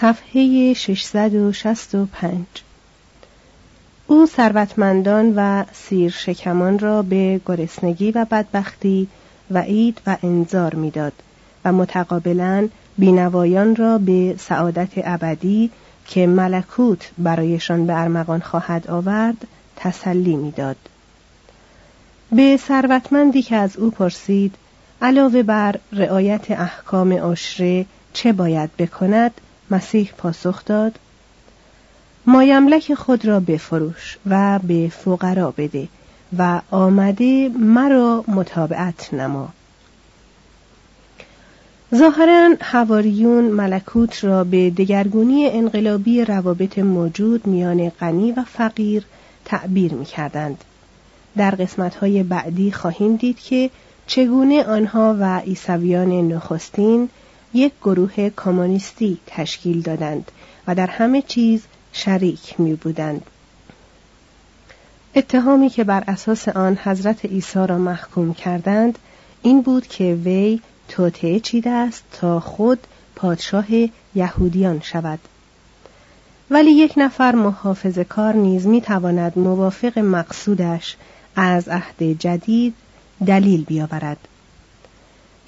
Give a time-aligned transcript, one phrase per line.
[0.00, 2.44] صفحه 665
[4.06, 9.08] او ثروتمندان و سیر شکمان را به گرسنگی و بدبختی
[9.50, 11.12] وعید و انذار می‌داد
[11.64, 15.70] و متقابلا بینوایان را به سعادت ابدی
[16.06, 20.76] که ملکوت برایشان به ارمغان خواهد آورد تسلی می‌داد.
[22.32, 24.54] به ثروتمندی که از او پرسید
[25.02, 30.98] علاوه بر رعایت احکام عشره چه باید بکند مسیح پاسخ داد
[32.26, 35.88] مایملک خود را بفروش و به فقرا بده
[36.38, 39.48] و آمده مرا متابعت نما
[41.94, 49.04] ظاهرا حواریون ملکوت را به دگرگونی انقلابی روابط موجود میان غنی و فقیر
[49.44, 50.64] تعبیر می کردند.
[51.36, 53.70] در قسمتهای بعدی خواهیم دید که
[54.06, 57.08] چگونه آنها و عیسویان نخستین
[57.54, 60.30] یک گروه کمونیستی تشکیل دادند
[60.66, 63.22] و در همه چیز شریک می بودند.
[65.14, 68.98] اتهامی که بر اساس آن حضرت عیسی را محکوم کردند
[69.42, 72.78] این بود که وی توطعه چیده است تا خود
[73.16, 73.66] پادشاه
[74.14, 75.18] یهودیان شود
[76.50, 80.96] ولی یک نفر محافظ کار نیز می تواند موافق مقصودش
[81.36, 82.74] از عهد جدید
[83.26, 84.18] دلیل بیاورد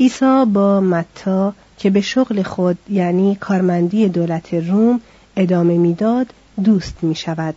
[0.00, 5.00] عیسی با متا که به شغل خود یعنی کارمندی دولت روم
[5.36, 6.26] ادامه می‌داد
[6.64, 7.54] دوست می شود.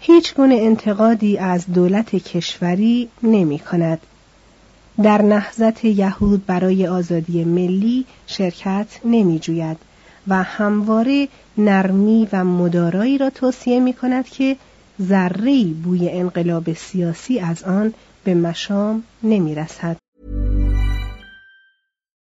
[0.00, 4.00] هیچ گونه انتقادی از دولت کشوری نمی کند.
[5.02, 9.76] در نهضت یهود برای آزادی ملی شرکت نمی جوید
[10.28, 14.56] و همواره نرمی و مدارایی را توصیه می کند که
[15.02, 17.94] ذره بوی انقلاب سیاسی از آن
[18.24, 19.99] به مشام نمی رسد.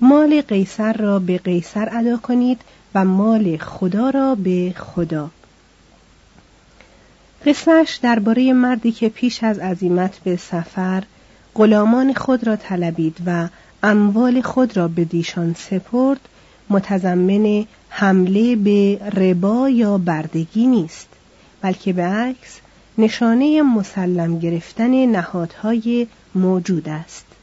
[0.00, 2.60] مال قیصر را به قیصر ادا کنید
[2.94, 5.30] و مال خدا را به خدا.
[7.46, 11.02] قصهش درباره مردی که پیش از عزیمت به سفر
[11.54, 13.48] غلامان خود را طلبید و
[13.82, 16.20] اموال خود را به دیشان سپرد
[16.70, 21.08] متضمن حمله به ربا یا بردگی نیست
[21.60, 22.60] بلکه به عکس
[22.98, 27.35] نشانه مسلم گرفتن نهادهای موجود است.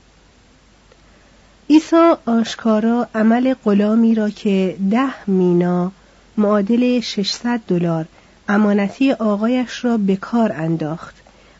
[1.69, 5.92] عیسی آشکارا عمل غلامی را که ده مینا
[6.38, 8.06] معادل 600 دلار
[8.48, 11.15] امانتی آقایش را به کار انداخت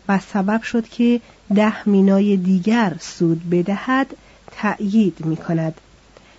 [0.10, 1.22] و سبب شد که
[1.56, 4.08] ده مینای دیگر سود بدهد
[4.52, 5.82] تأیید می کند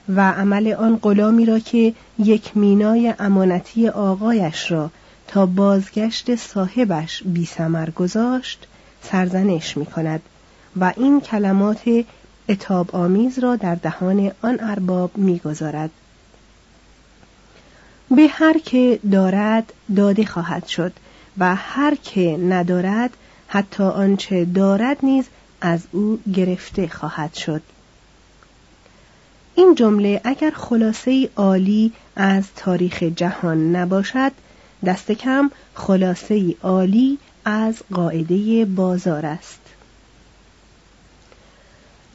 [0.09, 4.91] و عمل آن غلامی را که یک مینای امانتی آقایش را
[5.29, 8.67] تا بازگشت صاحبش بی سمر گذاشت
[9.03, 10.21] سرزنش می کند
[10.81, 12.05] و این کلمات
[12.49, 15.91] اتاب آمیز را در دهان آن ارباب می‌گذارد.
[18.11, 20.93] به هر که دارد داده خواهد شد
[21.39, 23.11] و هر که ندارد
[23.49, 25.25] حتی آنچه دارد نیز
[25.61, 27.63] از او گرفته خواهد شد.
[29.55, 34.33] این جمله اگر خلاصه عالی از تاریخ جهان نباشد
[34.85, 39.64] دست کم خلاصه عالی از قاعده بازار است.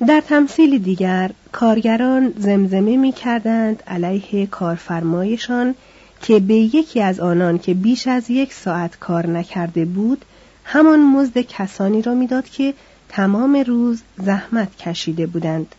[0.08, 5.76] در تمثیل دیگر کارگران زمزمه می کردند علیه کارفرمایشان
[6.22, 10.26] که به یکی از آنان که بیش از یک ساعت کار نکرده بود
[10.64, 12.74] همان مزد کسانی را می‌داد که
[13.10, 15.76] تمام روز زحمت کشیده بودند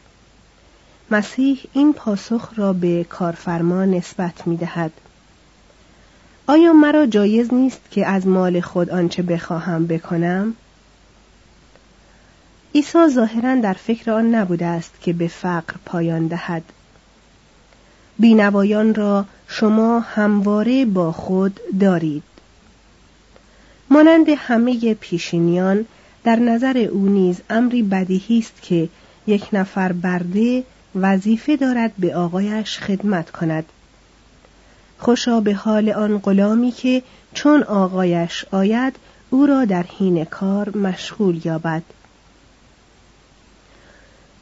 [1.10, 4.92] مسیح این پاسخ را به کارفرما نسبت می دهد.
[6.46, 10.54] آیا مرا جایز نیست که از مال خود آنچه بخواهم بکنم؟
[12.74, 16.62] عیسی ظاهرا در فکر آن نبوده است که به فقر پایان دهد.
[18.18, 22.22] بینوایان را شما همواره با خود دارید.
[23.90, 25.86] مانند همه پیشینیان
[26.24, 28.88] در نظر او نیز امری بدیهی است که
[29.26, 30.64] یک نفر برده
[30.94, 33.64] وظیفه دارد به آقایش خدمت کند.
[34.98, 37.02] خوشا به حال آن غلامی که
[37.34, 38.96] چون آقایش آید
[39.30, 41.82] او را در حین کار مشغول یابد.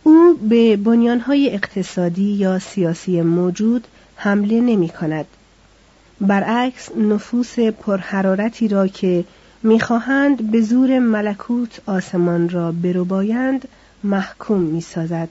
[0.08, 5.26] او به بنیانهای اقتصادی یا سیاسی موجود حمله نمی کند.
[6.20, 9.24] برعکس نفوس پرحرارتی را که
[9.62, 12.72] می‌خواهند به زور ملکوت آسمان را
[13.08, 13.68] بایند
[14.04, 15.28] محکوم می سازد.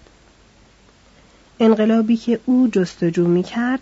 [1.59, 3.81] انقلابی که او جستجو می کرد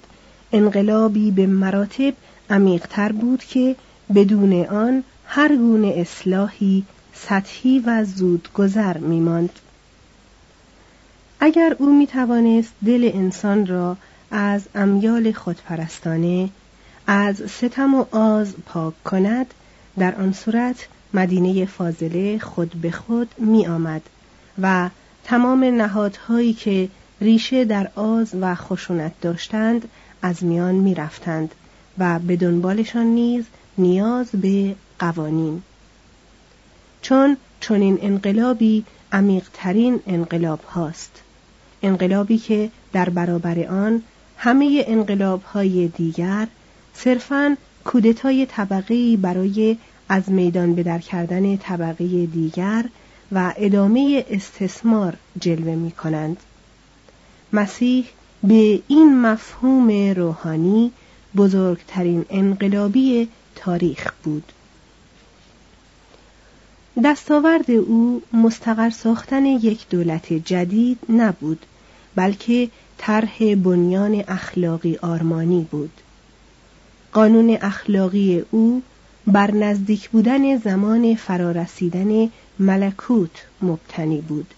[0.51, 2.13] انقلابی به مراتب
[2.49, 3.75] عمیقتر بود که
[4.15, 6.83] بدون آن هر گونه اصلاحی
[7.13, 9.59] سطحی و زودگذر می ماند.
[11.45, 13.97] اگر او می توانست دل انسان را
[14.31, 16.49] از امیال خودپرستانه
[17.07, 19.53] از ستم و آز پاک کند
[19.97, 24.01] در آن صورت مدینه فاضله خود به خود می آمد
[24.61, 24.89] و
[25.23, 26.89] تمام نهادهایی که
[27.21, 29.87] ریشه در آز و خشونت داشتند
[30.21, 31.55] از میان می رفتند
[31.97, 33.45] و به دنبالشان نیز
[33.77, 35.61] نیاز به قوانین.
[37.01, 41.21] چون چنین انقلابی عمیقترین انقلاب هاست.
[41.85, 44.01] انقلابی که در برابر آن
[44.37, 46.47] همه انقلاب های دیگر
[46.93, 49.77] صرفاً کودتای طبقه برای
[50.09, 52.85] از میدان بدر کردن طبقه دیگر
[53.31, 56.37] و ادامه استثمار جلوه می کنند.
[57.53, 58.05] مسیح
[58.43, 60.91] به این مفهوم روحانی
[61.35, 64.51] بزرگترین انقلابی تاریخ بود.
[67.03, 71.65] دستاورد او مستقر ساختن یک دولت جدید نبود
[72.15, 75.91] بلکه طرح بنیان اخلاقی آرمانی بود.
[77.13, 78.81] قانون اخلاقی او
[79.27, 82.29] بر نزدیک بودن زمان فرارسیدن
[82.59, 84.53] ملکوت مبتنی بود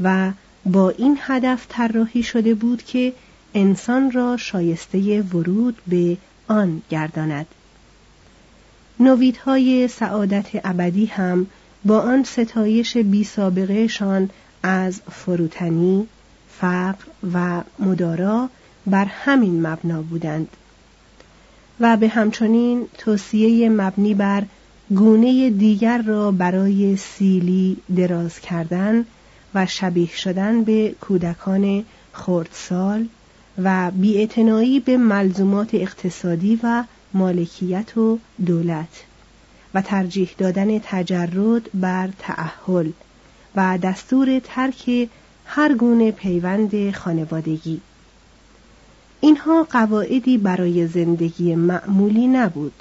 [0.00, 0.32] و
[0.66, 3.12] با این هدف طراحی شده بود که
[3.54, 6.16] انسان را شایسته ورود به
[6.48, 7.46] آن گرداند.
[9.00, 11.46] نویدهای سعادت ابدی هم
[11.84, 13.24] با آن ستایش بی
[13.88, 14.30] شان
[14.62, 16.08] از فروتنی،
[16.62, 18.48] فقر و مدارا
[18.86, 20.48] بر همین مبنا بودند
[21.80, 24.42] و به همچنین توصیه مبنی بر
[24.90, 29.04] گونه دیگر را برای سیلی دراز کردن
[29.54, 33.06] و شبیه شدن به کودکان خردسال
[33.62, 39.04] و بیاعتنایی به ملزومات اقتصادی و مالکیت و دولت
[39.74, 42.90] و ترجیح دادن تجرد بر تعهل
[43.56, 45.08] و دستور ترک
[45.54, 47.80] هر گونه پیوند خانوادگی.
[49.20, 52.72] اینها قواعدی برای زندگی معمولی نبود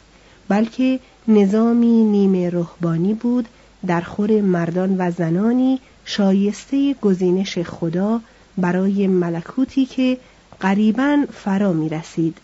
[0.49, 3.47] بلکه نظامی نیمه روحانی بود
[3.87, 8.21] در خور مردان و زنانی شایسته گزینش خدا
[8.57, 10.17] برای ملکوتی که
[10.59, 12.37] قریبا فرا می رسید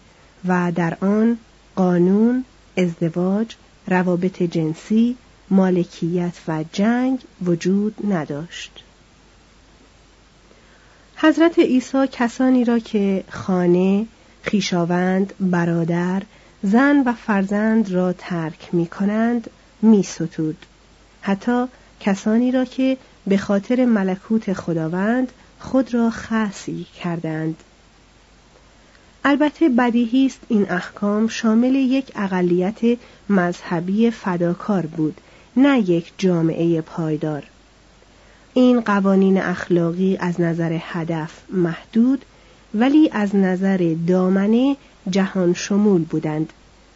[0.48, 1.38] و در آن
[1.76, 2.46] قانون،
[2.78, 3.56] ازدواج،
[3.88, 5.16] روابط جنسی،
[5.50, 8.84] مالکیت و جنگ وجود نداشت.
[11.20, 14.06] حضرت عیسی کسانی را که خانه،
[14.42, 16.22] خیشاوند، برادر،
[16.64, 19.50] زن و فرزند را ترک می کنند
[19.82, 20.66] می ستود.
[21.22, 21.66] حتی
[22.00, 22.98] کسانی را که
[23.28, 27.64] به خاطر ملکوت خداوند خود را خاصی کردند.
[29.26, 32.98] البته بدیهی است این احکام شامل یک اقلیت
[33.30, 35.22] مذهبی فداکار بود
[35.58, 37.44] نه یک جامعه پایدار
[38.58, 42.26] این قوانین اخلاقی از نظر هدف محدود
[42.74, 44.78] ولی از نظر دامنه
[45.10, 46.54] جهان شمول بودند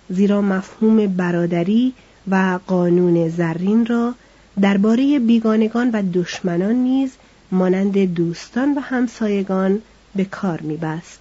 [0.09, 1.93] زیرا مفهوم برادری
[2.31, 4.13] و قانون زرین را
[4.61, 7.11] درباره بیگانگان و دشمنان نیز
[7.51, 9.81] مانند دوستان و همسایگان
[10.15, 11.19] به کار میبست.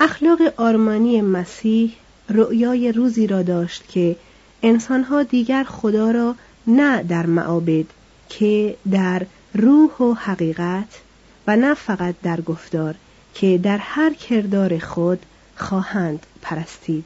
[0.00, 1.92] اخلاق آرمانی مسیح
[2.28, 4.16] رؤیای روزی را داشت که
[4.62, 6.34] انسانها دیگر خدا را
[6.66, 7.86] نه در معابد
[8.28, 11.00] که در روح و حقیقت
[11.46, 12.94] و نه فقط در گفتار
[13.34, 17.04] که در هر کردار خود خواهند پرستید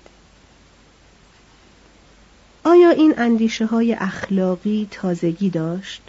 [2.65, 6.03] آیا این اندیشه های اخلاقی تازگی داشت؟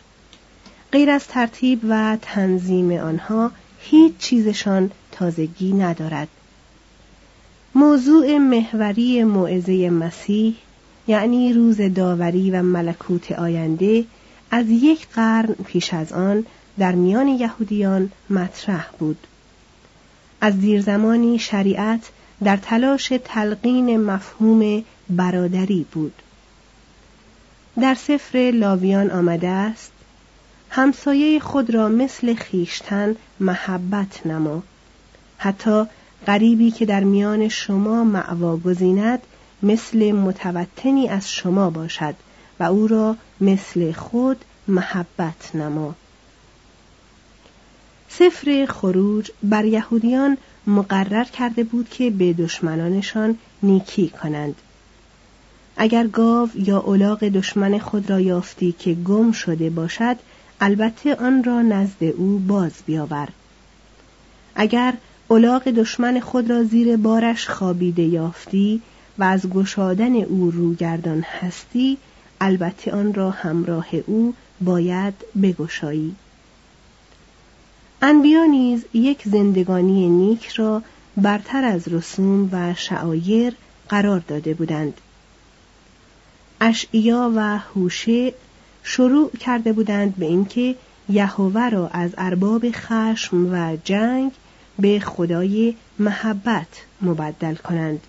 [0.91, 6.27] غیر از ترتیب و تنظیم آنها هیچ چیزشان تازگی ندارد.
[7.75, 10.55] موضوع محوری موعظه مسیح
[11.09, 14.05] یعنی روز داوری و ملکوت آینده
[14.51, 16.45] از یک قرن پیش از آن
[16.77, 19.27] در میان یهودیان مطرح بود.
[20.41, 22.09] از دیرزمانی شریعت
[22.43, 26.13] در تلاش تلقین مفهوم برادری بود.
[27.81, 29.91] در سفر لاویان آمده است
[30.69, 34.63] همسایه خود را مثل خیشتن محبت نما.
[35.37, 35.83] حتی
[36.27, 39.19] غریبی که در میان شما معوا گزیند
[39.63, 42.15] مثل متوتنی از شما باشد
[42.59, 45.95] و او را مثل خود محبت نما.
[48.09, 50.37] سفر خروج بر یهودیان
[50.67, 54.55] مقرر کرده بود که به دشمنانشان نیکی کنند.
[55.77, 60.17] اگر گاو یا الاغ دشمن خود را یافتی که گم شده باشد
[60.61, 63.27] البته آن را نزد او باز بیاور.
[64.55, 64.93] اگر
[65.29, 68.81] الاغ دشمن خود را زیر بارش خوابیده یافتی
[69.19, 71.97] و از گشادن او روگردان هستی
[72.41, 76.15] البته آن را همراه او باید بگشایی.
[78.01, 80.81] انبیا نیز یک زندگانی نیک را
[81.17, 83.53] برتر از رسوم و شعایر
[83.89, 85.01] قرار داده بودند.
[86.61, 88.33] اشعیا و هوشه
[88.83, 90.75] شروع کرده بودند به اینکه
[91.09, 94.31] یهوه را از ارباب خشم و جنگ
[94.79, 96.67] به خدای محبت
[97.01, 97.99] مبدل کنند.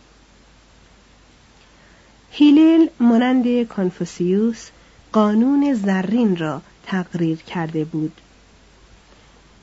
[2.30, 4.68] هیلل مانند کانفوسیوس
[5.12, 8.12] قانون زرین را تقریر کرده بود.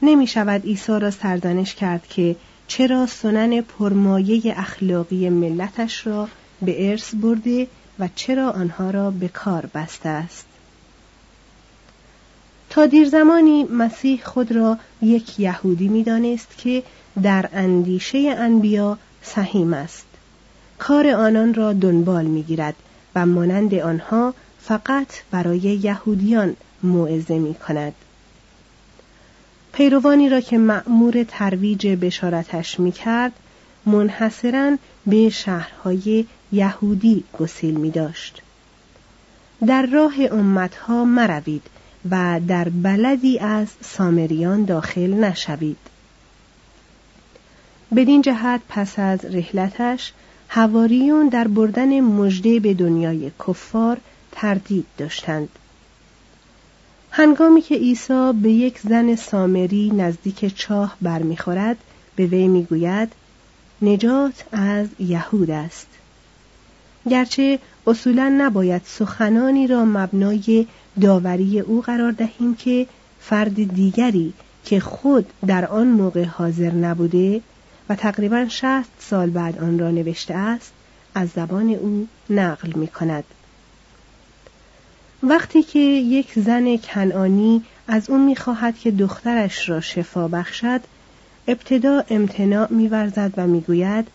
[0.02, 2.36] نمی شود عیسی را سرزنش کرد که
[2.68, 6.30] چرا سنن پرمایه اخلاقی ملتش را
[6.62, 7.68] به ارث برده
[8.00, 10.46] و چرا آنها را به کار بسته است.
[12.70, 16.84] تا دیر زمانی مسیح خود را یک یهودی می‌دانست که
[17.24, 20.06] در اندیشه انبیا سهیم است.
[20.80, 22.76] کار آنان را دنبال می‌گیرد
[23.16, 27.94] و مانند آنها فقط برای یهودیان موعظه می کند.
[29.74, 33.32] پیروانی را که مأمور ترویج بشارتش می کرد
[33.86, 38.42] منحصرا به شهرهای یهودی گسیل می داشت.
[39.68, 41.64] در راه امتها مروید
[42.12, 45.78] و در بلدی از سامریان داخل نشوید.
[47.96, 50.14] بدین جهت پس از رحلتش
[50.50, 53.98] هواریون در بردن مژده به دنیای کفار
[54.32, 55.50] تردید داشتند.
[57.12, 61.78] هنگامی که عیسی به یک زن سامری نزدیک چاه برمیخورد
[62.16, 63.12] به وی می‌گوید
[63.82, 65.88] نجات از یهود است.
[67.10, 70.68] گرچه اصولا نباید سخنانی را مبنای
[71.02, 72.88] داوری او قرار دهیم که
[73.20, 74.34] فرد دیگری
[74.66, 77.42] که خود در آن موقع حاضر نبوده
[77.90, 80.72] و تقریبا شست سال بعد آن را نوشته است
[81.16, 83.24] از زبان او نقل می کند.
[85.24, 90.82] وقتی که یک زن کنعانی از او می‌خواهد که دخترش را شفا بخشد
[91.48, 94.08] ابتدا امتناع میورزد و می‌گوید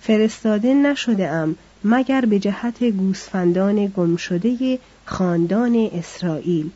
[0.00, 6.70] فرستاده نشده ام مگر به جهت گوسفندان گمشده خاندان اسرائیل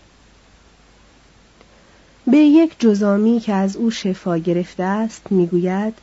[2.26, 5.94] به یک جزامی که از او شفا گرفته است می‌گوید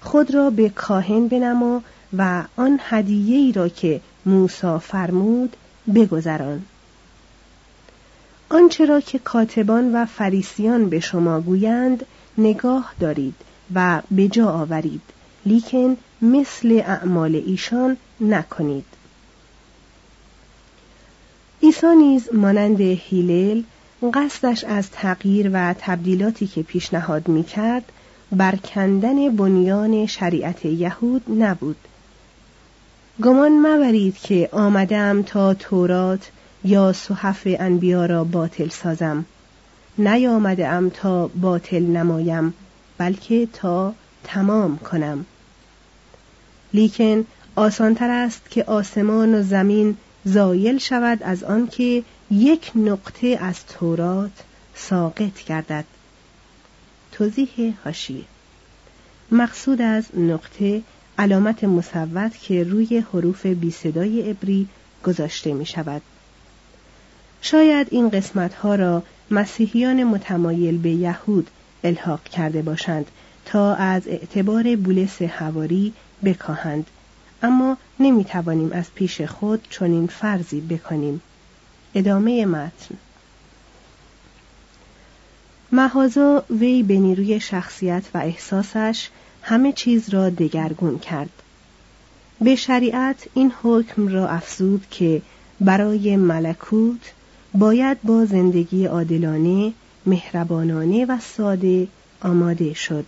[0.00, 1.82] خود را به کاهن بنما
[2.18, 5.56] و آن هدیه‌ای را که موسی فرمود
[5.94, 6.62] بگذران.
[8.50, 12.06] آنچه را که کاتبان و فریسیان به شما گویند
[12.38, 13.34] نگاه دارید
[13.74, 15.02] و به جا آورید
[15.46, 18.84] لیکن مثل اعمال ایشان نکنید.
[21.62, 23.62] عیسی نیز مانند هیلل
[24.14, 27.92] قصدش از تغییر و تبدیلاتی که پیشنهاد می کرد
[28.32, 31.76] برکندن بنیان شریعت یهود نبود.
[33.22, 36.30] گمان مبرید که آمدم تا تورات
[36.64, 39.24] یا صحف انبیا را باطل سازم.
[39.98, 42.54] نیامده ام تا باطل نمایم
[42.98, 43.94] بلکه تا
[44.24, 45.26] تمام کنم.
[46.74, 47.24] لیکن
[47.56, 54.30] آسانتر است که آسمان و زمین زایل شود از آنکه یک نقطه از تورات
[54.74, 55.84] ساقط گردد.
[57.18, 58.24] توضیح هاشیه
[59.30, 60.82] مقصود از نقطه
[61.18, 64.68] علامت مصوت که روی حروف بی صدای عبری
[65.04, 66.02] گذاشته می شود.
[67.42, 71.50] شاید این قسمت ها را مسیحیان متمایل به یهود
[71.84, 73.06] الحاق کرده باشند
[73.44, 75.92] تا از اعتبار بولس هواری
[76.24, 76.86] بکاهند.
[77.42, 81.20] اما نمی توانیم از پیش خود چنین فرضی بکنیم.
[81.94, 82.94] ادامه متن.
[85.72, 89.08] مهازا وی به نیروی شخصیت و احساسش
[89.42, 91.30] همه چیز را دگرگون کرد.
[92.40, 95.22] به شریعت این حکم را افزود که
[95.60, 97.12] برای ملکوت
[97.54, 99.72] باید با زندگی عادلانه
[100.06, 101.88] مهربانانه و ساده
[102.22, 103.04] آماده شد.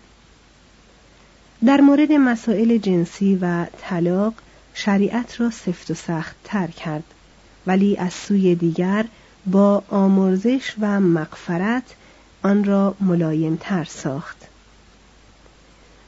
[1.64, 4.34] در مورد مسائل جنسی و طلاق
[4.74, 7.04] شریعت را سفت و سخت تر کرد
[7.66, 9.04] ولی از سوی دیگر
[9.46, 11.82] با آمرزش و مغفرت
[12.42, 14.36] آن را ملایم تر ساخت.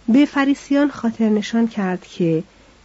[0.08, 2.42] به فریسیان خاطر نشان کرد که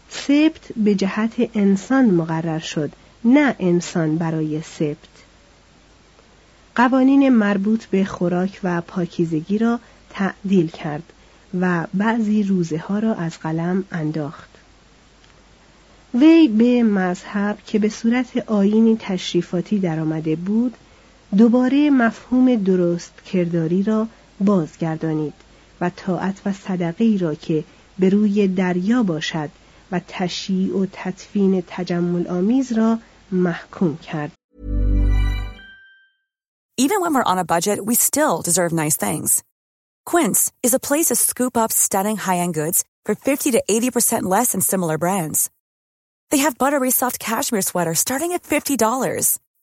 [0.09, 2.91] سبت به جهت انسان مقرر شد
[3.25, 4.97] نه انسان برای سبت
[6.75, 11.03] قوانین مربوط به خوراک و پاکیزگی را تعدیل کرد
[11.59, 14.49] و بعضی روزه ها را از قلم انداخت.
[16.13, 20.73] وی به مذهب که به صورت آینی تشریفاتی درآمده بود
[21.35, 24.07] دوباره مفهوم درست کرداری را
[24.39, 25.33] بازگردانید
[25.81, 27.63] و طاعت و صدقه را که
[27.99, 29.49] به روی دریا باشد
[29.91, 32.99] و تشییع و تدفین تجمل آمیز را
[33.31, 34.31] محکوم کرد.
[36.79, 39.43] Even when we're on a budget, we still deserve nice things.
[40.05, 44.51] Quince is a place to scoop up stunning high-end goods for 50 to 80% less
[44.51, 45.49] than similar brands.
[46.29, 49.39] They have buttery soft cashmere sweaters starting at $50,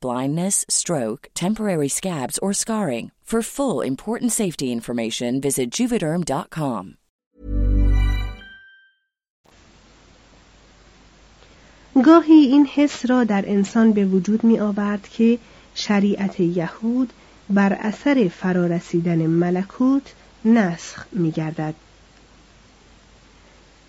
[0.00, 3.10] blindness, stroke, temporary scabs, or scarring.
[3.30, 6.96] For full important safety information, visit juvederm.com.
[12.04, 15.38] گاهی این حس را در انسان به وجود می آورد که
[15.74, 17.12] شریعت یهود
[17.50, 20.14] بر اثر فرارسیدن ملکوت
[20.44, 21.74] نسخ می گردد.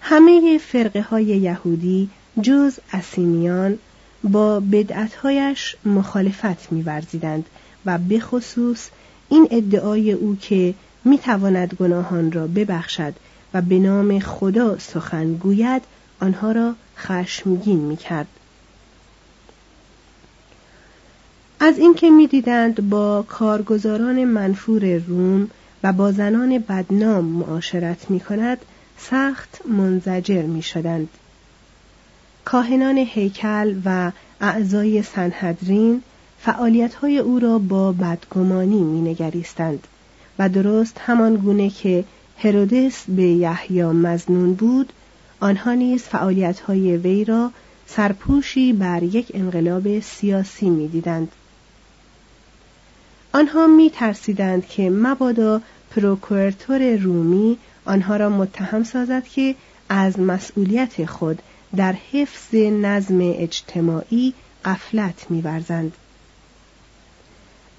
[0.02, 2.10] همه فرقه های یهودی
[2.42, 3.80] جز اسینیان
[4.24, 7.46] با بدعتهایش مخالفت می‌ورزیدند
[7.86, 8.88] و به خصوص
[9.30, 10.74] این ادعای او که
[11.06, 13.14] می‌تواند گناهان را ببخشد
[13.54, 15.82] و به نام خدا سخن گوید
[16.20, 18.28] آنها را خشمگین می‌کرد
[21.60, 25.50] از اینکه می‌دیدند با کارگزاران منفور روم
[25.84, 28.58] و با زنان بدنام معاشرت می کند
[28.98, 31.10] سخت منزجر می شدند.
[32.46, 36.02] کاهنان هیکل و اعضای سنهدرین
[36.40, 39.88] فعالیت‌های او را با بدگمانی مینگریستند
[40.40, 42.04] و درست همان گونه که
[42.38, 44.94] هرودس به یحیی مزنون بود
[45.40, 47.52] آنها نیز فعالیت‌های وی را
[47.88, 51.32] سرپوشی بر یک انقلاب سیاسی می‌دیدند.
[53.34, 59.56] آنها می ترسیدند که مبادا پروکورتور رومی آنها را متهم سازد که
[59.90, 61.42] از مسئولیت خود
[61.76, 64.34] در حفظ نظم اجتماعی
[64.66, 65.94] قفلت میورزند.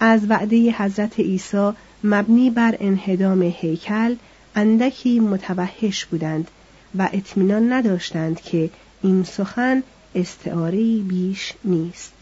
[0.00, 1.72] از وعده حضرت عیسی
[2.04, 4.16] مبنی بر انهدام هیکل
[4.54, 6.50] اندکی متوحش بودند
[6.98, 8.70] و اطمینان نداشتند که
[9.02, 9.82] این سخن
[10.14, 12.12] استعاره بیش نیست.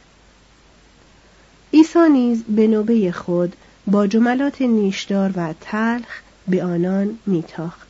[1.72, 3.56] عیسی نیز به نوبه خود
[3.86, 7.89] با جملات نیشدار و تلخ به آنان میتاخت.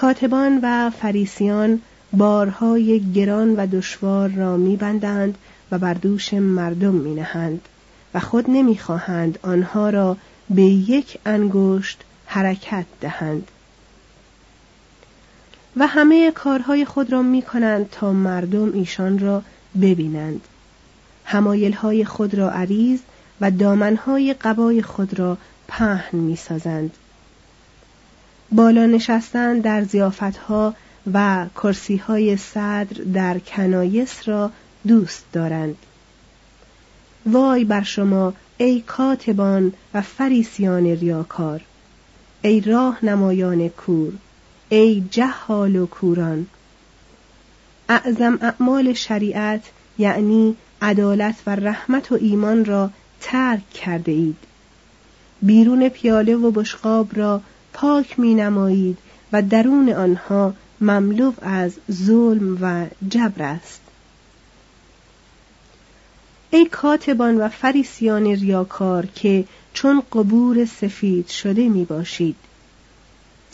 [0.00, 1.80] کاتبان و فریسیان
[2.12, 5.38] بارهای گران و دشوار را میبندند
[5.70, 7.60] و بر دوش مردم مینهند
[8.14, 10.16] و خود نمی‌خواهند آنها را
[10.50, 13.48] به یک انگشت حرکت دهند
[15.76, 19.42] و همه کارهای خود را می کنند تا مردم ایشان را
[19.80, 20.40] ببینند
[21.24, 23.00] همایلهای خود را عریض
[23.40, 26.90] و دامنهای قبای خود را پهن می سازند.
[28.52, 30.74] بالا نشستن در زیافتها
[31.12, 34.50] و کرسیهای صدر در کنایس را
[34.86, 35.76] دوست دارند.
[37.26, 41.60] وای بر شما ای کاتبان و فریسیان ریاکار!
[42.42, 44.12] ای راه نمایان کور!
[44.68, 46.46] ای جهال و کوران!
[47.88, 49.62] اعظم اعمال شریعت
[49.98, 54.36] یعنی عدالت و رحمت و ایمان را ترک کرده اید.
[55.42, 57.40] بیرون پیاله و بشقاب را
[57.72, 58.98] پاک می نمایید
[59.32, 63.80] و درون آنها مملو از ظلم و جبر است.
[66.50, 72.36] ای کاتبان و فریسیان ریاکار که چون قبور سفید شده می باشید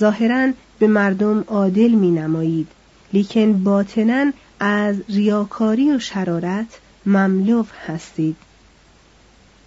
[0.01, 2.69] ظاهرا به مردم عادل می نمایید
[3.13, 8.37] لیکن باطنا از ریاکاری و شرارت مملو هستید.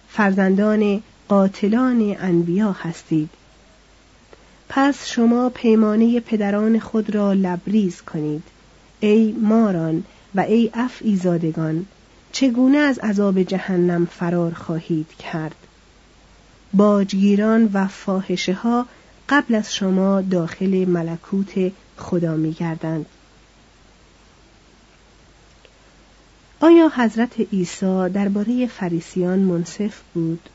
[0.08, 3.30] فرزندان قاتلان انبیا هستید.
[4.72, 8.42] پس شما پیمانه پدران خود را لبریز کنید
[9.00, 10.04] ای ماران
[10.34, 11.86] و ای افعی زادگان
[12.32, 15.54] چگونه از عذاب جهنم فرار خواهید کرد
[16.74, 18.86] باجگیران و فاحشه ها
[19.28, 23.06] قبل از شما داخل ملکوت خدا می گردند.
[26.60, 30.48] آیا حضرت عیسی درباره فریسیان منصف بود؟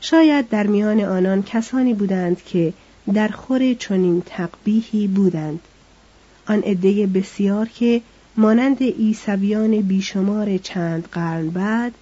[0.00, 2.72] شاید در میان آنان کسانی بودند که
[3.14, 5.60] در خور چنین تقبیهی بودند.
[6.46, 8.00] آن عده بسیار که
[8.36, 11.92] مانند عیسویان بیشمار چند قرن بعد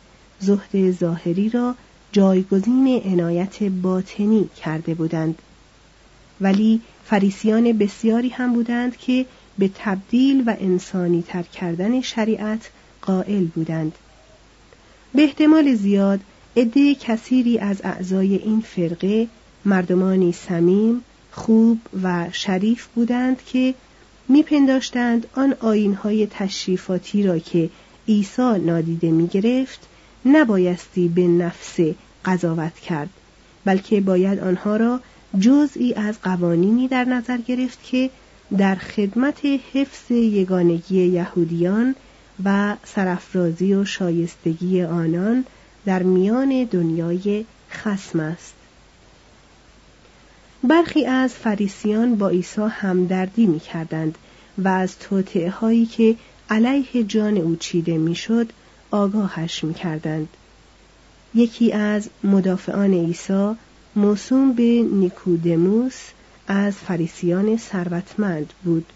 [0.41, 1.75] زهد ظاهری را
[2.13, 5.43] جایگزین عنایت باطنی کرده بودند.
[6.41, 9.27] ولی فریسیان بسیاری هم بودند که
[9.59, 12.71] به تبدیل و انسانی تر کردن شریعت
[13.03, 13.93] قائل بودند.
[15.15, 16.21] به احتمال زیاد
[16.57, 19.29] عده کثیری از اعضای این فرقه
[19.69, 23.75] مردمانی سمیم خوب و شریف بودند که
[24.29, 27.71] میپنداشتند آن آینهای تشریفاتی را که
[28.09, 29.89] عیسی نادیده می‌گرفت
[30.27, 31.79] نبایستی به نفس
[32.25, 33.09] قضاوت کرد
[33.65, 35.01] بلکه باید آنها را
[35.41, 38.11] جزئی از قوانینی در نظر گرفت که
[38.59, 39.41] در خدمت
[39.75, 41.95] حفظ یگانگی یهودیان
[42.45, 45.45] و سرافرازی و شایستگی آنان
[45.87, 48.58] در میان دنیای خسم است.
[50.65, 54.19] برخی از فریسیان با عیسی همدردی می کردند
[54.59, 56.17] و از توطعه هایی که
[56.51, 58.53] علیه جان او چیده می‌شد
[58.91, 60.29] آگاهش می کردند.
[61.35, 63.55] یکی از مدافعان عیسی
[63.97, 65.99] موسوم به نیکودموس
[66.47, 68.87] از فریسیان ثروتمند بود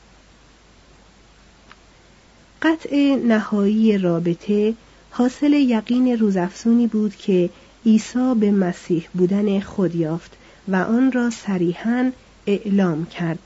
[2.62, 4.74] قطع نهایی رابطه
[5.10, 7.50] حاصل یقین روزافزونی بود که
[7.86, 10.36] عیسی به مسیح بودن خود یافت
[10.68, 12.10] و آن را صریحا
[12.46, 13.38] اعلام کرد.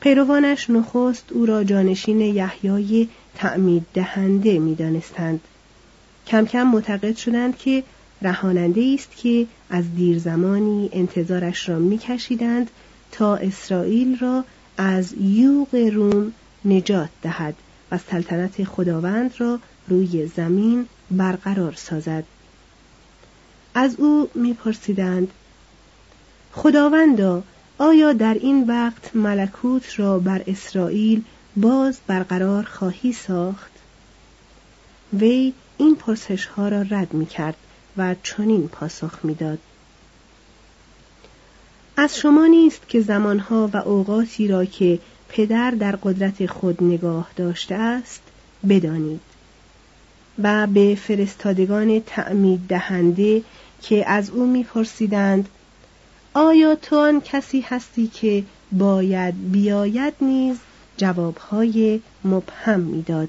[0.00, 5.40] پیروانش نخست او را جانشین یحیای تعمید دهنده می‌دانستند
[6.26, 7.84] کم کم معتقد شدند که
[8.22, 12.70] رهاننده است که از دیر زمانی انتظارش را میکشیدند
[13.12, 14.44] تا اسرائیل را
[14.76, 16.32] از یوغ روم
[16.64, 17.54] نجات دهد
[17.92, 19.58] و سلطنت خداوند را
[19.88, 22.24] روی زمین برقرار سازد.
[23.74, 25.28] از او میپرسیدند
[26.52, 27.42] خداوندا
[27.78, 31.22] آیا در این وقت ملکوت را بر اسرائیل
[31.56, 33.72] باز برقرار خواهی ساخت
[35.12, 37.56] وی این پرسش ها را رد می کرد
[37.96, 39.58] و چنین پاسخ می‌داد.
[41.96, 47.74] از شما نیست که زمانها و اوقاتی را که پدر در قدرت خود نگاه داشته
[47.74, 48.22] است
[48.68, 49.20] بدانید
[50.42, 53.42] و به فرستادگان تعمید دهنده
[53.82, 55.48] که از او میپرسیدند
[56.34, 60.56] آیا تو آن کسی هستی که باید بیاید نیز
[60.96, 63.28] جوابهای مبهم می‌داد؟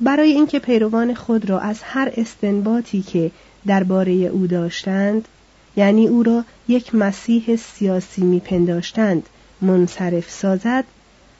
[0.00, 3.30] برای اینکه پیروان خود را از هر استنباطی که
[3.66, 5.28] درباره او داشتند
[5.76, 9.28] یعنی او را یک مسیح سیاسی میپنداشتند
[9.60, 10.84] منصرف سازد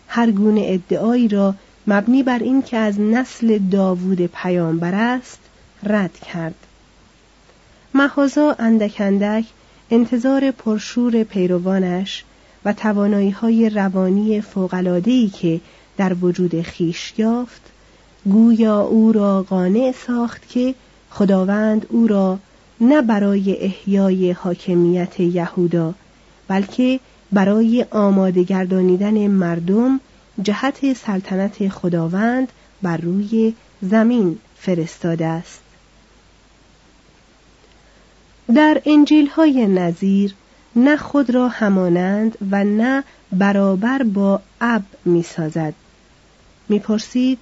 [0.08, 1.54] هر گونه ادعایی را
[1.86, 5.38] مبنی بر اینکه از نسل داوود پیامبر است
[5.82, 6.65] رد کرد.
[7.96, 9.44] محازا اندک اندک
[9.90, 12.24] انتظار پرشور پیروانش
[12.64, 15.60] و توانایی های روانی فوقلادهی که
[15.96, 17.60] در وجود خیش یافت
[18.24, 20.74] گویا او را قانع ساخت که
[21.10, 22.38] خداوند او را
[22.80, 25.94] نه برای احیای حاکمیت یهودا
[26.48, 27.00] بلکه
[27.32, 30.00] برای آماده گردانیدن مردم
[30.42, 32.48] جهت سلطنت خداوند
[32.82, 35.65] بر روی زمین فرستاده است.
[38.54, 40.34] در انجیل های نظیر
[40.76, 45.74] نه خود را همانند و نه برابر با اب می سازد
[46.68, 47.38] می پرسید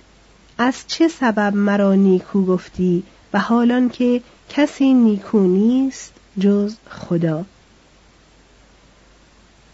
[0.59, 7.45] از چه سبب مرا نیکو گفتی و حالان که کسی نیکو نیست جز خدا؟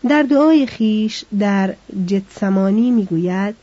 [0.09, 1.75] در دعای خیش در
[2.07, 3.55] جتسمانی می‌گوید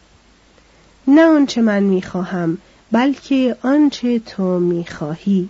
[1.08, 2.58] نه آنچه من می‌خواهم
[2.92, 5.50] بلکه آنچه تو می‌خواهی.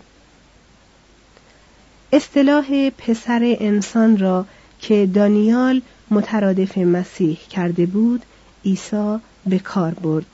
[2.11, 4.45] اصطلاح پسر انسان را
[4.81, 8.25] که دانیال مترادف مسیح کرده بود
[8.65, 10.25] عیسی به کار برد.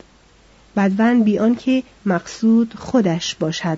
[0.78, 3.78] بدون بی آنکه مقصود خودش باشد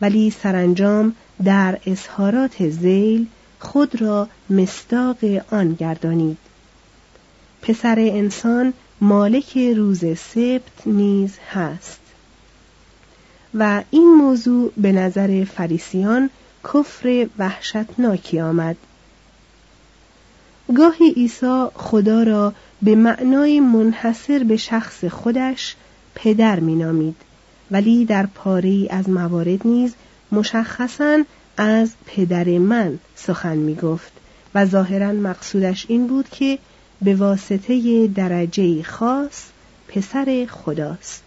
[0.00, 3.26] ولی سرانجام در اظهارات زیل
[3.58, 5.16] خود را مستاق
[5.50, 6.38] آن گردانید.
[7.62, 12.00] پسر انسان مالک روز سبت نیز هست.
[13.54, 16.30] و این موضوع به نظر فریسیان
[16.74, 18.76] کفر وحشتناکی آمد.
[20.74, 22.52] گاهی عیسی خدا را
[22.82, 25.76] به معنای منحصر به شخص خودش
[26.14, 27.16] پدر مینامید
[27.70, 29.94] ولی در پاره از موارد نیز
[30.32, 31.22] مشخصا
[31.56, 34.12] از پدر من سخن می گفت
[34.54, 36.58] و ظاهرا مقصودش این بود که
[37.02, 39.44] به واسطه درجه خاص
[39.88, 41.25] پسر خداست.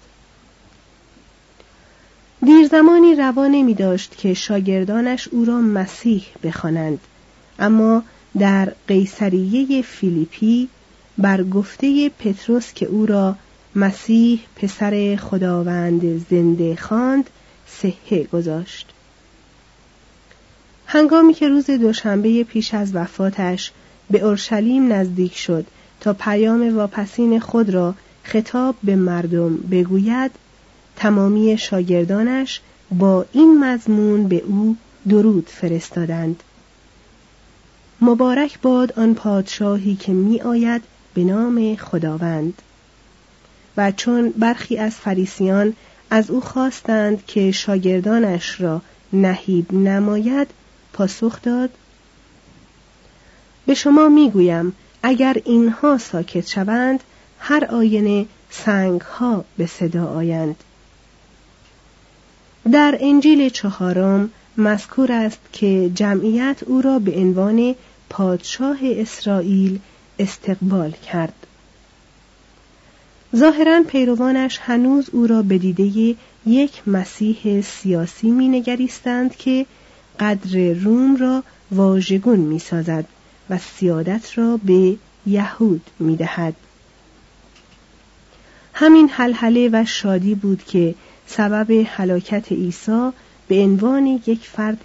[2.45, 6.99] دیر زمانی روا نمی داشت که شاگردانش او را مسیح بخوانند.
[7.59, 8.03] اما
[8.39, 10.69] در قیصریه فیلیپی
[11.17, 13.35] بر گفته پتروس که او را
[13.75, 17.29] مسیح پسر خداوند زنده خواند
[17.67, 18.89] صحه گذاشت.
[20.85, 23.71] هنگامی که روز دوشنبه پیش از وفاتش
[24.09, 25.65] به اورشلیم نزدیک شد
[25.99, 30.31] تا پیام واپسین خود را خطاب به مردم بگوید
[30.99, 34.77] تمامی شاگردانش با این مضمون به او
[35.09, 36.43] درود فرستادند.
[38.01, 40.81] مبارک باد آن پادشاهی که می آید
[41.13, 42.61] به نام خداوند.
[43.77, 45.73] و چون برخی از فریسیان
[46.09, 48.81] از او خواستند که شاگردانش را
[49.13, 50.47] نهیب نماید
[50.93, 51.69] پاسخ داد
[53.65, 57.03] به شما می‌گویم اگر اینها ساکت شوند
[57.39, 60.55] هر آینه سنگ ها به صدا آیند.
[62.71, 67.75] در انجیل چهارم مذکور است که جمعیت او را به عنوان
[68.09, 69.79] پادشاه اسرائیل
[70.19, 71.33] استقبال کرد.
[73.35, 79.65] ظاهرا پیروانش هنوز او را به دیده یک مسیح سیاسی مینگریستند که
[80.19, 83.05] قدر روم را واژگون می‌سازد
[83.49, 86.53] و سیادت را به یهود می‌دهد.
[88.73, 90.95] همین حلحله و شادی بود که
[91.29, 93.11] سبب هلاکت عیسی
[93.47, 94.81] به عنوان یک فرد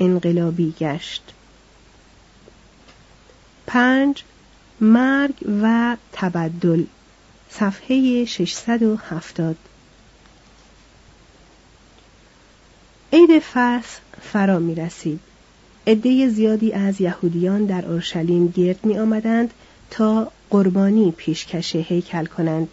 [0.00, 1.22] انقلابی گشت
[3.66, 4.22] پنج
[4.80, 6.84] مرگ و تبدل
[7.50, 9.56] صفحه 670
[13.12, 15.20] عید فصل فرا می رسید.
[15.86, 19.54] عده زیادی از یهودیان در اورشلیم گرد می آمدند
[19.90, 22.68] تا قربانی پیشکش هیکل کنند.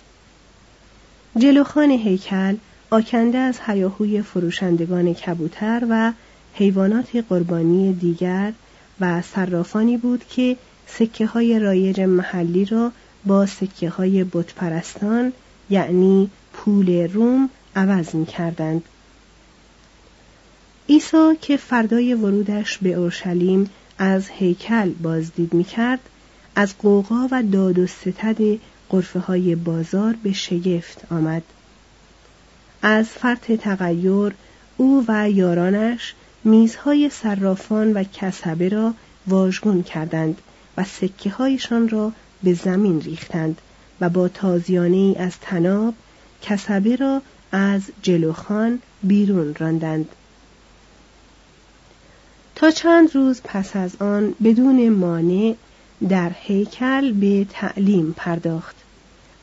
[1.37, 2.55] جلوخان هیکل
[2.93, 6.13] آکنده از هیاهوی فروشندگان کبوتر و
[6.53, 8.53] حیوانات قربانی دیگر
[9.01, 12.91] و صرافانی بود که سکه های رایج محلی را
[13.25, 15.33] با سکه های بتپرستان
[15.69, 18.83] یعنی پول روم عوض می کردند.
[20.89, 25.99] عیسی که فردای ورودش به اورشلیم از هیکل بازدید می کرد
[26.55, 31.43] از قوقا و داد و ستد قرفه های بازار به شگفت آمد.
[32.81, 34.33] از فرط تغییر
[34.77, 36.13] او و یارانش
[36.43, 38.93] میزهای صرافان و کسبه را
[39.27, 40.41] واژگون کردند
[40.77, 42.11] و سکه هایشان را
[42.43, 43.61] به زمین ریختند
[44.01, 45.93] و با تازیانه از تناب
[46.41, 50.09] کسبه را از جلوخان بیرون راندند.
[52.55, 55.55] تا چند روز پس از آن بدون مانع
[56.09, 58.80] در هیکل به تعلیم پرداخت.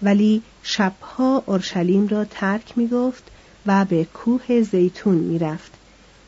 [0.02, 3.22] ولی شبها اورشلیم را ترک می گفت
[3.66, 5.72] و به کوه زیتون می رفت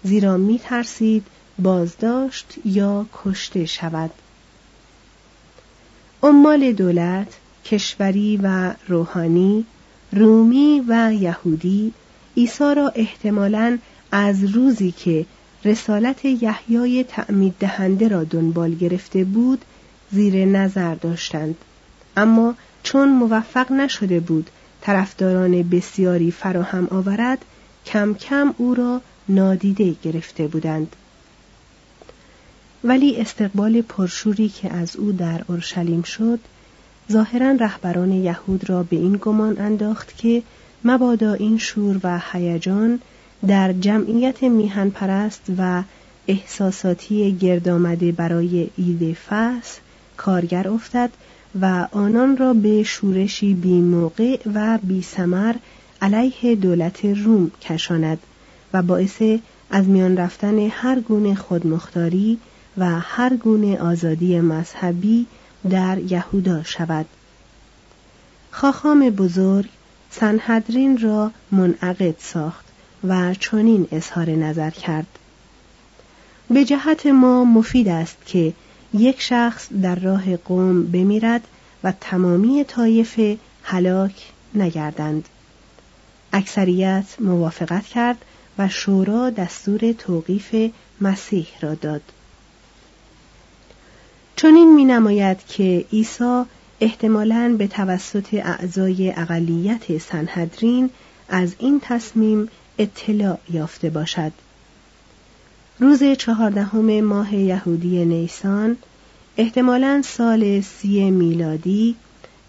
[0.04, 1.26] زیرا می ترسید
[1.58, 4.10] بازداشت یا کشته شود.
[6.22, 9.64] عمال دولت کشوری و روحانی
[10.12, 11.92] رومی و یهودی
[12.36, 13.78] عیسی را احتمالاً
[14.12, 15.26] از روزی که
[15.64, 19.64] رسالت یحیای تعمید دهنده را دنبال گرفته بود
[20.12, 21.56] زیر نظر داشتند.
[22.16, 27.44] اما چون موفق نشده بود طرفداران بسیاری فراهم آورد
[27.86, 30.96] کم کم او را نادیده گرفته بودند.
[32.84, 36.38] ولی استقبال پرشوری که از او در اورشلیم شد
[37.12, 40.42] ظاهرا رهبران یهود را به این گمان انداخت که
[40.84, 43.00] مبادا این شور و هیجان
[43.46, 45.82] در جمعیت میهن پرست و
[46.28, 49.80] احساساتی گرد آمده برای عید فصل
[50.16, 51.10] کارگر افتد
[51.60, 55.54] و آنان را به شورشی بی موقع و بی سمر
[56.02, 58.18] علیه دولت روم کشاند
[58.72, 59.22] و باعث
[59.70, 62.38] از میان رفتن هر گونه خودمختاری
[62.78, 65.26] و هر گونه آزادی مذهبی
[65.70, 67.06] در یهودا شود.
[68.50, 69.68] خاخام بزرگ
[70.10, 72.64] سنهدرین را منعقد ساخت
[73.04, 75.06] و چنین اظهار نظر کرد.
[76.50, 78.52] به جهت ما مفید است که
[78.94, 81.44] یک شخص در راه قوم بمیرد
[81.84, 85.28] و تمامی طایفه هلاک نگردند.
[86.32, 88.24] اکثریت موافقت کرد
[88.58, 92.02] و شورا دستور توقیف مسیح را داد.
[94.36, 96.42] چنین می نماید که عیسی
[96.80, 100.90] احتمالاً به توسط اعضای اقلیت سنهدرین
[101.28, 102.48] از این تصمیم
[102.78, 104.32] اطلاع یافته باشد.
[105.80, 108.76] روز چهاردهم ماه یهودی نیسان
[109.36, 111.96] احتمالا سال سی میلادی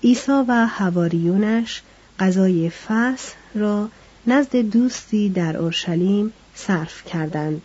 [0.03, 1.81] عیسی و هواریونش
[2.19, 3.89] غذای فصل را
[4.27, 7.61] نزد دوستی در اورشلیم صرف کردند.